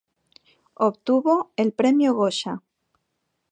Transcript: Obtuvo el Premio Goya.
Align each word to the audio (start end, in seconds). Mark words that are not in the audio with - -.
Obtuvo 0.77 1.51
el 1.57 1.73
Premio 1.73 2.15
Goya. 2.15 2.63